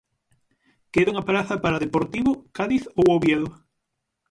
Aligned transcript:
Queda 0.93 1.11
unha 1.13 1.27
praza 1.29 1.55
para 1.63 1.83
Deportivo, 1.85 2.31
Cádiz 2.57 2.83
ou 2.99 3.05
Oviedo. 3.17 3.49